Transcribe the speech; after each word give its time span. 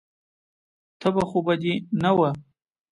تبه 1.01 1.23
خو 1.29 1.39
به 1.45 1.53
دې 1.61 1.73
نه 2.01 2.11
وه. 2.17 2.29